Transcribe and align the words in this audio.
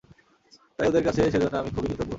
তাই 0.79 0.87
ওদের 0.89 1.03
কাছে 1.07 1.21
সেজন্য 1.25 1.55
আমি 1.55 1.69
খুবই 1.75 1.87
কৃতজ্ঞ! 1.89 2.09